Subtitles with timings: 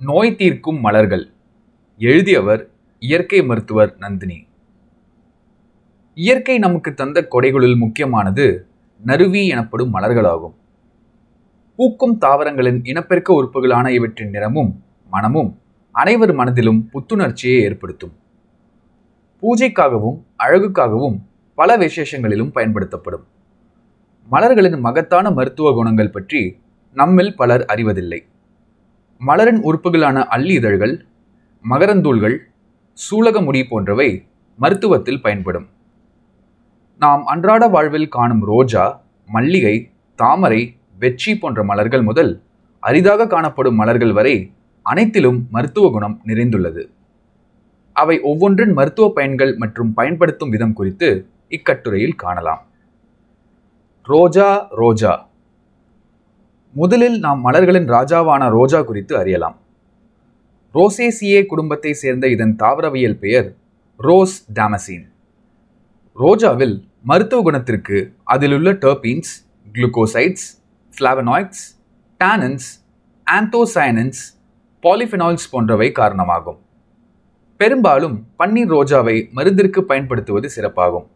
[0.00, 1.30] நோய் தீர்க்கும் மலர்கள்.
[1.98, 4.46] எழுதியவர் இயற்கை மருத்துவர் நந்தினி.
[6.14, 8.66] இயற்கை நமக்கு தந்த கொடைகளுள் முக்கியமானது
[9.04, 10.54] நறுவி எனப்படும் மலர்களாகும்.
[11.76, 15.58] பூக்கும் தாவரங்களின் இனப்பெருக்க உறுப்புகளான இவற்றின் நிறமும் மனமும்
[15.90, 18.14] அனைவர் மனதிலும் புத்துணர்ச்சியை ஏற்படுத்தும்.
[19.42, 21.18] பூஜைக்காகவும் அழகுக்காகவும்
[21.54, 23.26] பல விசேஷங்களிலும் பயன்படுத்தப்படும்.
[24.30, 26.58] மலர்களின் மகத்தான மருத்துவ குணங்கள் பற்றி
[26.94, 28.24] நம்மில் பலர் அறிவதில்லை.
[29.20, 30.94] மலரின் உறுப்புகளான அள்ளி இதழ்கள்
[31.64, 32.36] மகரந்தூள்கள்
[32.92, 34.08] சூலக முடி போன்றவை
[34.58, 35.66] மருத்துவத்தில் பயன்படும்.
[36.98, 38.84] நாம் அன்றாட வாழ்வில் காணும் ரோஜா
[39.28, 40.60] மல்லிகை தாமரை
[40.98, 42.42] வெற்றி போன்ற மலர்கள் முதல்
[42.80, 44.36] அரிதாக காணப்படும் மலர்கள் வரை
[44.82, 46.82] அனைத்திலும் மருத்துவ குணம் நிறைந்துள்ளது.
[47.92, 51.08] அவை ஒவ்வொன்றின் மருத்துவ பயன்கள் மற்றும் பயன்படுத்தும் விதம் குறித்து
[51.48, 52.62] இக்கட்டுரையில் காணலாம்.
[54.02, 55.12] ரோஜா ரோஜா.
[56.78, 59.58] முதலில் நாம் மலர்களின் ராஜாவான ரோஜா குறித்து அறியலாம்.
[60.74, 63.54] ரோசேசியே குடும்பத்தை சேர்ந்த இதன் தாவரவியல் பெயர்
[63.96, 65.06] ரோஸ் டாமசீன்.
[66.16, 69.32] ரோஜாவில் மருத்துவ குணத்திற்கு அதிலுள்ள டர்பீன்ஸ்
[69.72, 70.46] குளுக்கோசைட்ஸ்
[70.98, 71.64] ஃப்ளாவனாய்ட்ஸ்
[72.24, 72.68] டானன்ஸ்
[73.30, 74.20] ஆந்தோசயனன்ஸ்
[74.82, 76.58] பாலிஃபினால்ஸ் போன்றவை காரணமாகும்.
[77.56, 81.06] பெரும்பாலும் பன்னீர் ரோஜாவை மருந்திற்கு பயன்படுத்துவது சிறப்பாகும்.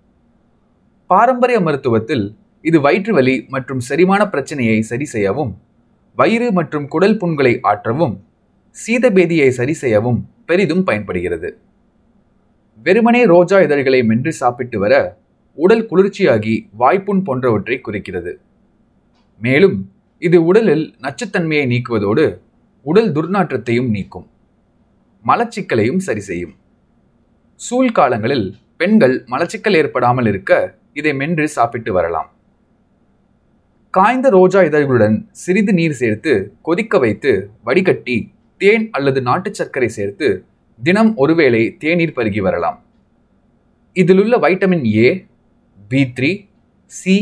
[1.07, 5.53] பாரம்பரிய மருத்துவத்தில் இது வயிற்று வலி மற்றும் செரிமான பிரச்சனையை சரி செய்யவும்
[6.19, 8.15] வயிறு மற்றும் குடல் புண்களை ஆற்றவும்
[8.77, 11.49] சீதபேதியை சரி செய்யவும் பெரிதும் பயன்படுகிறது.
[12.87, 14.95] வெறுமனே ரோஜா இதழ்களை மென்று சாப்பிட்டு வர
[15.59, 18.33] உடல் குளிர்ச்சியாகி வாய்ப்புண் போன்றவற்றை குறிக்கிறது.
[19.41, 19.77] மேலும்
[20.19, 22.25] இது உடலில் நச்சுத்தன்மையை நீக்குவதோடு
[22.87, 24.27] உடல் துர்நாற்றத்தையும் நீக்கும்
[25.25, 26.55] மலச்சிக்கலையும் சரி செய்யும்.
[27.61, 30.53] சூழ் காலங்களில் பெண்கள் மலச்சிக்கல் ஏற்படாமல் இருக்க
[30.93, 32.31] இதை மென்று சாப்பிட்டு வரலாம்.
[33.95, 36.33] காய்ந்த ரோஜா இதழ்களுடன் சிறிது நீர் சேர்த்து
[36.67, 37.31] கொதிக்க வைத்து
[37.65, 38.17] வடிகட்டி
[38.61, 40.29] தேன் அல்லது நாட்டு சர்க்கரை சேர்த்து
[40.79, 42.79] தினம் ஒருவேளை தேநீர் பருகி வரலாம்.
[43.97, 45.09] இதிலுள்ள vitamin A
[45.91, 46.31] B three
[46.91, 47.17] C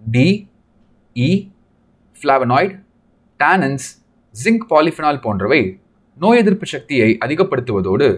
[0.00, 0.28] D
[1.16, 1.30] E
[2.16, 2.76] flavonoid
[3.40, 3.88] tannins
[4.34, 5.60] zinc polyphenol போன்றவை
[6.18, 8.08] நோய் எதிர்ப்பு சக்தியை அதிகப்படுத்துவதோடு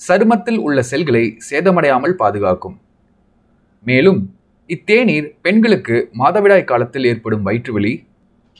[0.00, 2.76] சருமத்தில் உள்ள செல்களை சேதமடையாமல் பாதுகாக்கும்.
[3.84, 4.20] மேலும்
[4.70, 7.92] இத்தேநீர் பெண்களுக்கு மாதவிடாய் காலத்தில் ஏற்படும் வயிற்றுவலி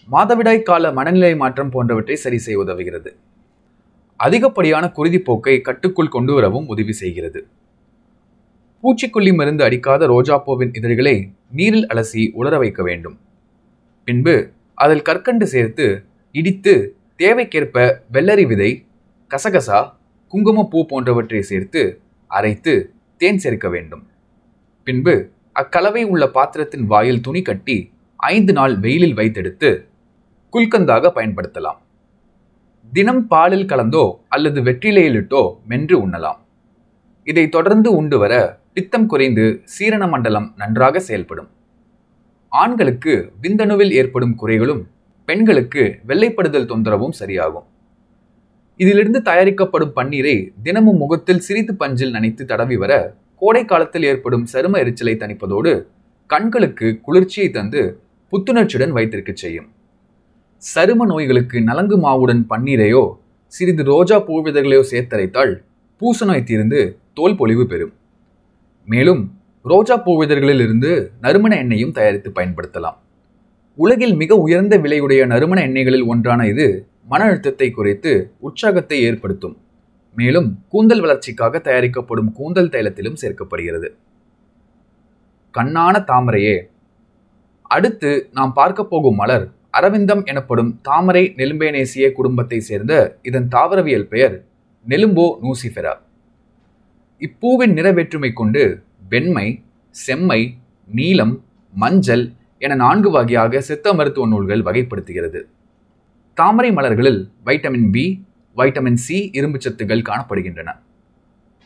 [0.08, 3.10] மாதவிடாய் கால மனநிலை மாற்றம் போன்றவற்றை சரி செய்ய உதவுகிறது.
[4.20, 7.40] அதிகப்படியான குருதிப்போக்கை கட்டுக்குள் கொண்டு வரவும் உதவி செய்கிறது.
[8.84, 11.16] பூச்சிக்கொல்லி மருந்து அடிக்காத ரோஜாப்பூவின் இதழ்களை
[11.58, 13.16] நீரில் அலசி உலர வைக்க வேண்டும்.
[14.08, 14.36] பின்பு
[14.74, 15.86] அதில் கற்கண்டு சேர்த்து
[16.34, 16.74] இடித்து
[17.16, 17.76] தேவைக்கேற்ப
[18.12, 18.70] வெள்ளரி விதை
[19.30, 19.80] கசகசா
[20.32, 21.82] குங்குமப்பூ போன்றவற்றை சேர்த்து
[22.30, 22.74] அரைத்து
[23.20, 24.04] தேன் சேர்க்க வேண்டும்.
[24.86, 25.14] பின்பு
[25.60, 27.76] அக்கலவை உள்ள பாத்திரத்தின் வாயில் துணி கட்டி
[28.16, 29.70] ஐந்து நாள் வெயிலில் வைத்தெடுத்து
[30.52, 31.78] குல்கந்தாக பயன்படுத்தலாம்.
[32.92, 36.40] தினம் பாலில் கலந்தோ அல்லது வெற்றிலையிலிட்டோ மென்று உண்ணலாம்.
[37.22, 38.34] இதை தொடர்ந்து உண்டு வர
[38.72, 41.50] பித்தம் குறைந்து சீரண மண்டலம் நன்றாக செயல்படும்.
[42.52, 44.82] ஆண்களுக்கு விந்தணுவில் ஏற்படும் குறைகளும்
[45.24, 47.66] பெண்களுக்கு வெள்ளைப்படுதல் தொந்தரவும் சரியாகும்.
[48.80, 52.92] இதிலிருந்து தயாரிக்கப்படும் பன்னீரை தினமும் முகத்தில் சிரித்து பஞ்சில் நனைத்து தடவி வர
[53.42, 55.72] கோடை காலத்தில் ஏற்படும் சரும எரிச்சலை தணிப்பதோடு
[56.30, 57.82] கண்களுக்கு குளிர்ச்சியை தந்து
[58.32, 59.68] புத்துணர்ச்சியுடன் வைத்திருக்க செய்யும்.
[60.62, 63.04] சரும நோய்களுக்கு நலங்கு மாவுடன் பன்னீரையோ
[63.52, 65.52] சிறிது ரோஜா பூவிதழ்களையோ சேர்த்தரைத்தால்
[66.00, 66.80] பூச நோய் தீர்ந்து
[67.18, 67.92] தோல் பொலிவு பெறும்.
[68.88, 69.22] மேலும்
[69.64, 70.90] ரோஜா பூவிதழ்களில் இருந்து
[71.20, 72.98] நறுமண எண்ணெயும் தயாரித்து பயன்படுத்தலாம்.
[73.78, 76.66] உலகில் மிக உயர்ந்த விலையுடைய நறுமண எண்ணெய்களில் ஒன்றான இது
[77.12, 78.12] மன அழுத்தத்தை குறைத்து
[78.46, 79.56] உற்சாகத்தை ஏற்படுத்தும்.
[80.20, 83.88] மேலும் கூந்தல் வளர்ச்சிக்காக தயாரிக்கப்படும் கூந்தல் தைலத்திலும் சேர்க்கப்படுகிறது.
[85.54, 86.56] கண்ணான தாமரையே
[87.74, 89.46] அடுத்து நாம் பார்க்க போகும் மலர்
[89.78, 92.92] அரவிந்தம் எனப்படும் தாமரை நெலும்பேனேசிய குடும்பத்தை சேர்ந்த
[93.28, 94.36] இதன் தாவரவியல் பெயர்
[94.86, 95.94] நெலும்போ நூசிஃபெரா.
[97.22, 98.62] இப்பூவின் நிற வேற்றுமை கொண்டு
[99.12, 99.46] வெண்மை
[99.94, 100.40] செம்மை
[100.98, 101.34] நீலம்
[101.72, 102.24] மஞ்சள்
[102.64, 105.40] என நான்கு வகையாக சித்த மருத்துவ நூல்கள் வகைப்படுத்துகிறது.
[106.38, 108.04] தாமரை மலர்களில் வைட்டமின் பி
[108.58, 110.70] வைட்டமின் சி இரும்பு சத்துகள் காணப்படுகின்றன.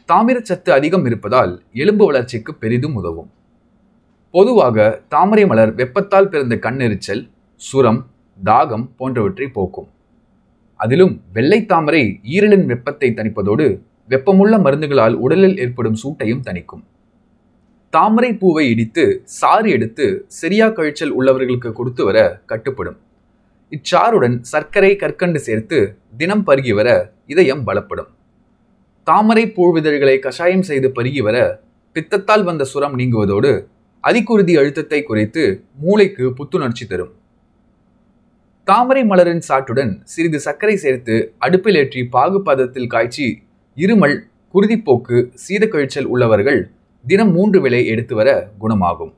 [0.09, 1.53] தாமிரச்சத்து அதிகம் இருப்பதால்
[1.83, 3.31] எலும்பு வளர்ச்சிக்கு பெரிதும் உதவும்.
[4.35, 7.23] பொதுவாக தாமரை மலர் வெப்பத்தால் பிறந்த கண்ணெரிச்சல்
[7.57, 8.01] சுரம்
[8.45, 9.89] தாகம் போன்றவற்றை போக்கும்.
[10.81, 13.67] அதிலும் வெள்ளை தாமரை ஈரலின் வெப்பத்தை தணிப்பதோடு
[14.13, 16.83] வெப்பமுள்ள மருந்துகளால் உடலில் ஏற்படும் சூட்டையும் தணிக்கும்.
[17.93, 19.05] தாமரை பூவை இடித்து
[19.39, 20.07] சாறு எடுத்து
[20.41, 22.99] சரியா கழிச்சல் உள்ளவர்களுக்கு கொடுத்து வர கட்டுப்படும்.
[23.77, 25.79] இச்சாறுடன் சர்க்கரை கற்கண்டு சேர்த்து
[26.21, 26.89] தினம் பருகி வர
[27.33, 28.11] இதயம் பலப்படும்.
[29.07, 31.37] தாமரை பூவிதழ்களை கஷாயம் செய்து பருகி வர
[31.97, 33.53] பித்தத்தால் வந்த சுரம் நீங்குவதோடு
[34.05, 35.43] அதிகுருதி அழுத்தத்தை குறைத்து
[35.83, 37.13] மூளைக்கு புத்துணர்ச்சி தரும்.
[38.69, 41.15] தாமரை மலரின் சாற்றுடன் சிறிது சர்க்கரை சேர்த்து
[41.47, 43.27] அடுப்பில் ஏற்றி பாகு பதத்தில் காய்ச்சி
[43.77, 44.17] இருமல்
[44.55, 46.61] குருதிப்போக்கு சீதக்கழிச்சல் உள்ளவர்கள்
[47.05, 48.31] தினம் மூன்று வேளை எடுத்து வர
[48.63, 49.13] குணமாகும்.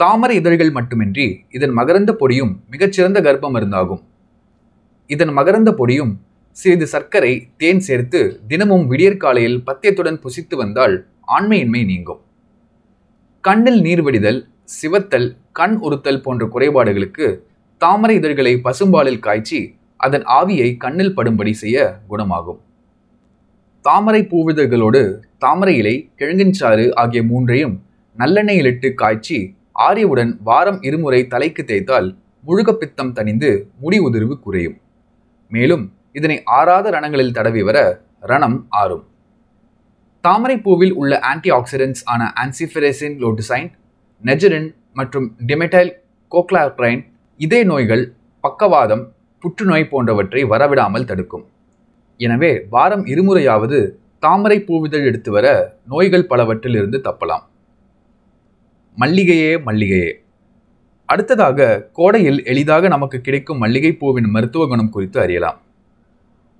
[0.00, 1.24] தாமரை இதழ்கள் மட்டுமின்றி
[1.56, 4.02] இதன் மகரந்த பொடியும் மிகச்சிறந்த கர்ப்ப மருந்தாகும்.
[5.10, 6.12] இதன் மகரந்த பொடியும்
[6.56, 10.94] சிறிது சர்க்கரை தேன் சேர்த்து தினமும் விடியற்காலையில் பத்தியத்துடன் புசித்து வந்தால்
[11.36, 12.20] ஆண்மையின்மை நீங்கும்.
[13.44, 14.40] கண்ணில் நீர்வடிதல்
[14.76, 17.28] சிவத்தல் கண் உறுத்தல் போன்ற குறைபாடுகளுக்கு
[17.78, 19.60] தாமரை இதழ்களை பசும்பாலில் காய்ச்சி
[20.06, 22.60] அதன் ஆவியை கண்ணில் படும்படி செய்ய குணமாகும்.
[23.84, 25.02] தாமரை பூவிதழ்களோடு
[25.44, 27.78] தாமரை இலை கிழங்கின் சாறு ஆகிய மூன்றையும்
[28.16, 29.38] நல்லெண்ணெயிலிட்டு காய்ச்சி
[29.76, 32.08] ஆரியவுடன் வாரம் இருமுறை தலைக்கு தேய்த்தால்
[32.48, 34.76] முழுகப்பித்தம் தணிந்து முடி உதிர்வு குறையும்.
[35.48, 37.78] மேலும் இதனை ஆறாத ரணங்களில் தடவி வர
[38.30, 39.04] ரணம் ஆறும்.
[40.24, 43.68] தாமரைப்பூவில் உள்ள ஆன்டி ஆக்சிடென்ட்ஸ் ஆன ஆன்சிஃபெரேசின் லோட்டிசைன்
[44.24, 45.92] நெஜரின் மற்றும் டிமெடைல்
[46.32, 47.02] கோக்லாப்ரைன்
[47.36, 48.04] இதய நோய்கள்
[48.40, 49.04] பக்கவாதம்
[49.40, 51.44] புற்றுநோய் போன்றவற்றை வரவிடாமல் தடுக்கும்.
[52.16, 53.78] எனவே வாரம் இருமுறையாவது
[54.18, 55.46] தாமரை பூவிதழ் எடுத்து வர
[55.88, 57.44] நோய்கள் பலவற்றிலிருந்து தப்பலாம்.
[59.00, 60.12] மல்லிகையே மல்லிகையே.
[61.06, 65.58] அடுத்ததாக கோடையில் எளிதாக நமக்கு கிடைக்கும் மல்லிகை பூவின் மருத்துவ குணம் குறித்து அறியலாம்.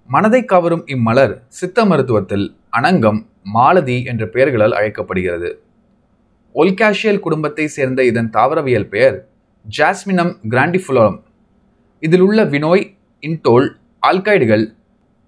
[0.09, 2.47] மனதை கவரும் இம்மலர் சித்த மருத்துவத்தில்
[2.79, 5.51] அனங்கம் மாலதி என்ற பெயர்களால் அழைக்கப்படுகிறது.
[6.55, 9.29] ஒல்காஷியல் குடும்பத்தை சேர்ந்த இதன் தாவரவியல் பெயர்
[9.79, 11.19] ஜாஸ்மினம் கிராண்டிஃபுலோரம்
[12.03, 12.85] இதில் உள்ள வினோய்
[13.23, 13.69] இன்டோல்
[14.07, 14.65] ஆல்கைடுகள்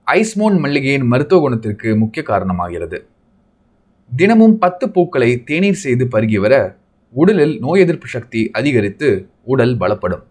[0.07, 2.99] ஐஸ்மோன் மல்லிகையின் மருத்துவ குணத்திற்கு முக்கிய காரணமாகிறது.
[4.17, 6.55] தினமும் பத்து பூக்களை தேநீர் செய்து பருகி வர
[7.13, 9.09] உடலில் நோய் எதிர்ப்பு சக்தி அதிகரித்து
[9.43, 10.23] உடல் பலப்படும்.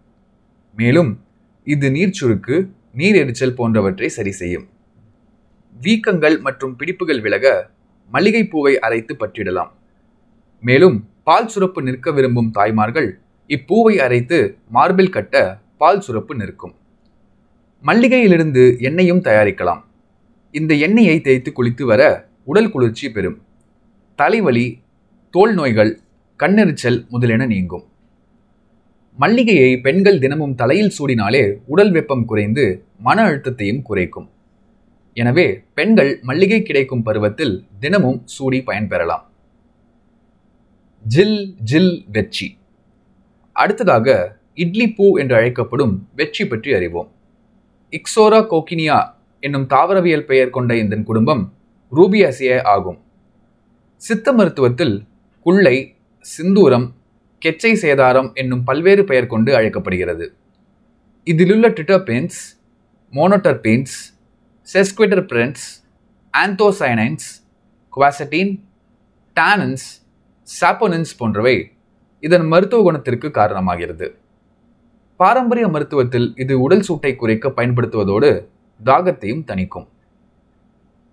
[0.76, 1.12] மேலும்
[1.64, 2.56] இது நீர் சுருக்கு
[2.94, 4.66] நீர் எரிச்சல் போன்றவற்றை சரி செய்யும்.
[5.84, 7.46] வீக்கங்கள் மற்றும் பிடிப்புகள் விலக
[8.12, 9.72] மல்லிகை பூவை அரைத்து பற்றிடலாம்.
[10.64, 13.10] மேலும் பால் சுரப்பு நிற்க விரும்பும் தாய்மார்கள்
[13.48, 15.36] இப்பூவை அரைத்து மார்பில் கட்ட
[15.78, 16.76] பால் சுரப்பு நிற்கும்.
[17.84, 19.82] மல்லிகையிலிருந்து எண்ணெயும் தயாரிக்கலாம்.
[20.52, 23.38] இந்த எண்ணெயை தேய்த்து குளித்து வர உடல் குளிர்ச்சி பெறும்.
[24.16, 24.68] தலைவலி
[25.30, 25.92] தோல் நோய்கள்
[26.42, 27.84] கண்ணெரிச்சல் முதலென நீங்கும்.
[29.18, 31.42] மல்லிகையை பெண்கள் தினமும் தலையில் சூடினாலே
[31.72, 32.64] உடல் வெப்பம் குறைந்து
[33.08, 34.28] மன அழுத்தத்தையும் குறைக்கும்.
[35.18, 35.46] எனவே
[35.78, 37.54] பெண்கள் மல்லிகை கிடைக்கும் பருவத்தில்
[37.84, 39.26] தினமும் சூடி பயன்பெறலாம்
[41.06, 41.40] ஜில்
[41.70, 42.48] ஜில் வெச்சி
[43.56, 44.08] அடுத்ததாக
[44.64, 47.10] இட்லி பூ என்று அழைக்கப்படும் வெற்றி பற்றி அறிவோம்.
[47.94, 49.00] இக்ஸோரா கோக்கினியா
[49.44, 51.44] என்னும் தாவரவியல் பெயர் கொண்ட இந்த குடும்பம்
[51.92, 53.00] ரூபியாசிய ஆகும்.
[54.02, 54.96] சித்த மருத்துவத்தில்
[55.46, 55.78] குள்ளை
[56.26, 56.88] சிந்தூரம்
[57.42, 60.26] கெச்சை சேதாரம் என்னும் பல்வேறு பெயர் கொண்டு அழைக்கப்படுகிறது.
[61.24, 62.38] இதிலுள்ள ட்ரிட்டர்பென்ஸ்
[63.18, 63.96] மோனோட்டர்பென்ஸ்
[64.74, 65.64] செஸ்குவிட்டர்பிரன்ஸ்
[66.34, 67.28] ஆந்தோசைனைன்ஸ்
[67.98, 68.54] குவாசட்டின்
[69.36, 69.88] டானன்ஸ்
[70.48, 71.56] சாப்போனின்ஸ் போன்றவை
[72.20, 74.08] இதன் மருத்துவ குணத்திற்கு காரணமாகிறது.
[75.16, 78.32] பாரம்பரிய மருத்துவத்தில் இது உடல் சூட்டை குறைக்க பயன்படுத்துவதோடு
[78.86, 79.88] தாகத்தையும் தணிக்கும்.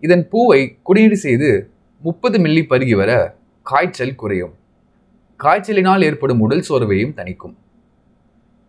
[0.01, 1.51] இதன் பூவை குடிநீர் செய்து
[2.03, 3.13] முப்பது மில்லி பருகி வர
[3.63, 4.55] காய்ச்சல் குறையும்.
[5.43, 7.55] காய்ச்சலினால் ஏற்படும் உடல் சோர்வையும் தணிக்கும்.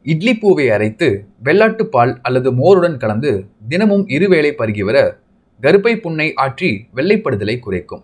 [0.06, 1.07] இட்லி பூவை அரைத்து
[1.48, 3.31] வெள்ளாட்டு பால் அல்லது மோருடன் கலந்து
[3.71, 4.98] தினமும் இருவேளை பருகி வர
[5.63, 8.04] கருப்பை புண்ணை ஆற்றி வெள்ளைப்படுதலை குறைக்கும்.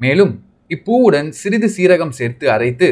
[0.00, 0.34] மேலும்
[0.70, 2.88] இப்பூவுடன் சிறிது சீரகம் சேர்த்து அரைத்து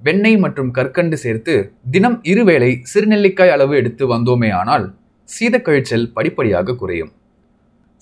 [0.00, 1.54] வெண்ணெய் மற்றும் கற்கண்டு சேர்த்து
[1.90, 4.86] தினம் இருவேளை சிறுநெல்லிக்காய் அளவு எடுத்து வந்தோமே ஆனால்
[5.28, 7.12] சீதக்கழிச்சல் படிப்படியாக குறையும்.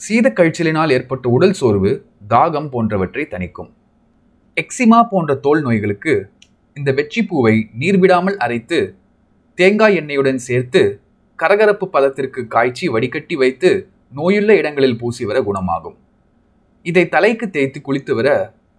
[0.01, 1.93] சீதக்கழிச்சலினால் ஏற்பட்ட உடல் சோர்வு
[2.29, 3.71] தாகம் போன்றவற்றை தணிக்கும்.
[4.61, 6.13] எக்ஸிமா போன்ற தோல் நோய்களுக்கு
[6.77, 8.79] இந்த வெற்றிப்பூவை நீர்விடாமல் அரைத்து
[9.59, 10.83] தேங்காய் எண்ணெயுடன் சேர்த்து
[11.39, 13.71] கரகரப்பு பதத்திற்கு காய்ச்சி வடிகட்டி வைத்து
[14.19, 15.97] நோயுள்ள இடங்களில் பூசி வர குணமாகும்.
[16.87, 18.29] இதை தலைக்கு தேய்த்து குளித்து வர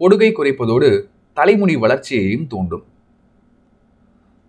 [0.01, 0.89] பொடுகை குறைப்பதோடு
[1.37, 2.85] தலைமுடி வளர்ச்சியையும் தூண்டும்.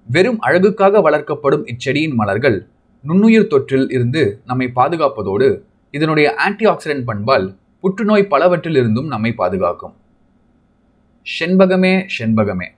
[0.06, 2.58] வெறும் அழகுக்காக வளர்க்கப்படும் இச்செடியின் மலர்கள்
[3.04, 5.48] நுண்ணுயிர் தொற்றில் இருந்து நம்மை பாதுகாப்பதோடு
[5.94, 7.48] இதனுடைய ஆன்டி ஆக்சிடென்ட் பண்பால்
[7.84, 9.96] புற்றுநோய் பலவற்றில் இருந்தும் நம்மை பாதுகாக்கும்.
[11.36, 12.68] செண்பகமே செண்பகமே.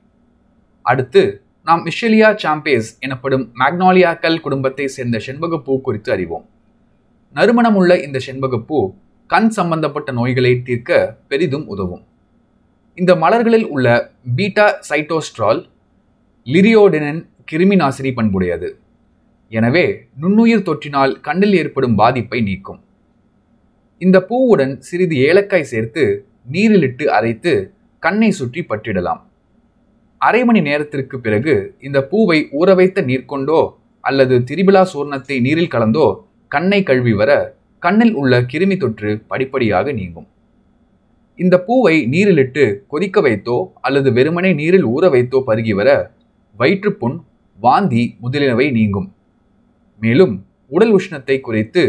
[0.83, 1.23] அடுத்து
[1.65, 6.45] நாம் மிஷெலியா சாம்பேஸ் எனப்படும் மேக்னாலியாக்கல் குடும்பத்தை சேர்ந்த செண்பகப்பூ குறித்து அறிவோம்.
[7.35, 8.79] நறுமணமுள்ள இந்த செண்பகப்பூ
[9.27, 12.05] கண் சம்பந்தப்பட்ட நோய்களை தீர்க்க பெரிதும் உதவும்.
[12.99, 13.87] இந்த மலர்களில் உள்ள
[14.37, 15.61] பீட்டா சைட்டோஸ்ட்ரால்
[16.47, 17.21] லிரியோடெனன்
[17.53, 18.69] கிருமி நாசினி பண்புடையது.
[19.53, 19.87] எனவே
[20.23, 22.81] நுண்ணுயிர் தொற்றினால் கண்ணில் ஏற்படும் பாதிப்பை நீக்கும்.
[23.99, 26.05] இந்த பூவுடன் சிறிது ஏலக்காய் சேர்த்து
[26.53, 27.53] நீரிலிட்டு அரைத்து
[28.05, 29.21] கண்ணை சுற்றி பற்றிடலாம்.
[30.21, 31.55] அரை மணி நேரத்திற்கு பிறகு
[31.87, 33.61] இந்த பூவை ஊற வைத்த நீர் கொண்டோ
[34.09, 36.07] அல்லது திரிபிலா சூர்ணத்தை நீரில் கலந்தோ
[36.55, 37.31] கண்ணை கழுவி வர
[37.85, 40.27] கண்ணில் உள்ள கிருமி தொற்று படிப்படியாக நீங்கும்.
[41.39, 45.91] இந்த பூவை நீரிலிட்டு கொதிக்க வைத்தோ அல்லது வெறுமனே நீரில் ஊற வைத்தோ பருகி வர
[46.61, 47.17] வயிற்றுப்புண்
[47.59, 49.09] வாந்தி முதலியவை நீங்கும்.
[50.03, 50.35] மேலும்
[50.77, 51.85] உடல் உஷ்ணத்தை குறைத்து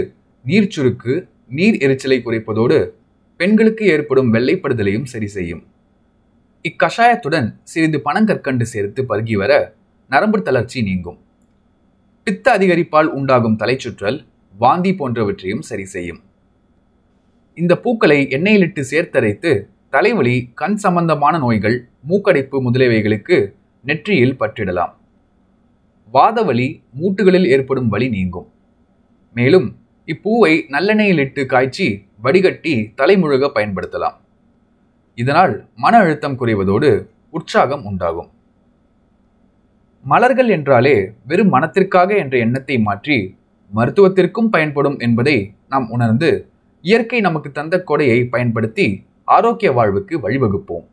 [0.46, 1.14] நீர் சுருக்கு
[1.58, 2.80] நீர் எரிச்சலை குறைப்பதோடு
[3.40, 5.64] பெண்களுக்கு ஏற்படும் வெள்ளைப்படுதலையும் சரி செய்யும்.
[6.70, 9.74] இக்கஷாயத்துடன் சிறிது பனங்கற்கண்டு சேர்த்து பருகி வர
[10.10, 11.18] நரம்பு தளர்ச்சி நீங்கும்.
[12.24, 14.26] பித்த அதிகரிப்பால் உண்டாகும் தலைச்சுற்றல்
[14.58, 16.22] வாந்தி போன்றவற்றையும் சரி செய்யும்.
[17.54, 23.54] இந்த பூக்களை எண்ணெயிலிட்டு சேர்த்தரைத்து தலைவலி கண் சம்பந்தமான நோய்கள் மூக்கடைப்பு முதலியவைகளுக்கு
[23.84, 24.94] நெற்றியில் பற்றிடலாம்.
[26.14, 28.48] வாதவலி மூட்டுகளில் ஏற்படும் வலி நீங்கும்.
[29.34, 29.76] மேலும்
[30.06, 34.18] இப்பூவை நல்லெண்ணெயிலிட்டு காய்ச்சி வடிகட்டி தலைமுழுக பயன்படுத்தலாம்.
[35.18, 36.90] இதனால் மன அழுத்தம் குறைவதோடு
[37.30, 38.30] உற்சாகம் உண்டாகும்.
[40.06, 40.96] மலர்கள் என்றாலே
[41.28, 43.18] வெறும் மனத்திற்காக என்ற எண்ணத்தை மாற்றி
[43.74, 45.38] மருத்துவத்திற்கும் பயன்படும் என்பதை
[45.70, 46.30] நாம் உணர்ந்து
[46.82, 48.88] இயற்கை நமக்கு தந்த கொடையை பயன்படுத்தி
[49.24, 50.86] ஆரோக்கிய வாழ்வுக்கு வழிவகுப்போம்.